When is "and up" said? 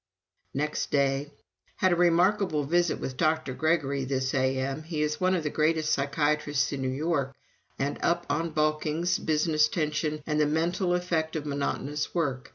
7.77-8.25